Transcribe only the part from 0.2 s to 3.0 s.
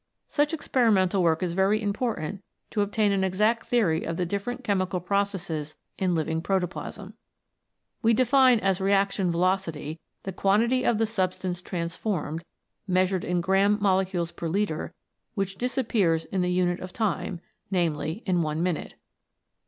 Such experimental work is very important to